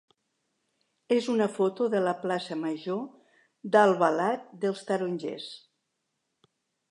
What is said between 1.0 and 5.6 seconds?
és una foto de la plaça major d'Albalat dels Tarongers.